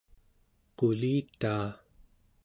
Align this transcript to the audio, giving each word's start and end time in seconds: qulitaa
qulitaa 0.77 1.69